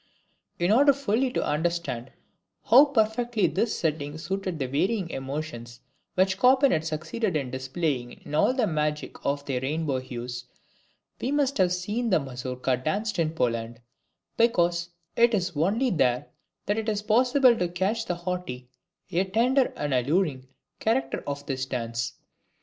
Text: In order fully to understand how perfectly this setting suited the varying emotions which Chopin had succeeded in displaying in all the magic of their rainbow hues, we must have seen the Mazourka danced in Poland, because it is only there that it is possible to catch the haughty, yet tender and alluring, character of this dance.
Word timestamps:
In 0.57 0.71
order 0.71 0.93
fully 0.93 1.31
to 1.33 1.45
understand 1.45 2.11
how 2.63 2.85
perfectly 2.85 3.45
this 3.45 3.77
setting 3.77 4.17
suited 4.17 4.57
the 4.57 4.65
varying 4.67 5.07
emotions 5.11 5.79
which 6.15 6.39
Chopin 6.39 6.71
had 6.71 6.83
succeeded 6.83 7.35
in 7.37 7.51
displaying 7.51 8.13
in 8.13 8.33
all 8.33 8.51
the 8.51 8.65
magic 8.65 9.23
of 9.23 9.45
their 9.45 9.61
rainbow 9.61 9.99
hues, 9.99 10.45
we 11.21 11.31
must 11.31 11.59
have 11.59 11.71
seen 11.71 12.09
the 12.09 12.19
Mazourka 12.19 12.77
danced 12.83 13.19
in 13.19 13.35
Poland, 13.35 13.79
because 14.37 14.89
it 15.15 15.35
is 15.35 15.51
only 15.55 15.91
there 15.91 16.29
that 16.65 16.79
it 16.79 16.89
is 16.89 17.03
possible 17.03 17.55
to 17.55 17.67
catch 17.67 18.07
the 18.07 18.15
haughty, 18.15 18.71
yet 19.07 19.33
tender 19.35 19.71
and 19.75 19.93
alluring, 19.93 20.47
character 20.79 21.23
of 21.27 21.45
this 21.45 21.67
dance. 21.67 22.13